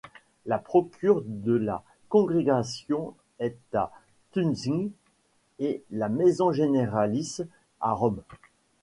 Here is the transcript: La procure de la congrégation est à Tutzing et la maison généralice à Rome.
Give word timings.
La 0.47 0.57
procure 0.57 1.21
de 1.23 1.51
la 1.53 1.83
congrégation 2.09 3.13
est 3.37 3.59
à 3.75 3.91
Tutzing 4.31 4.89
et 5.59 5.83
la 5.91 6.09
maison 6.09 6.51
généralice 6.51 7.43
à 7.81 7.91
Rome. 7.93 8.23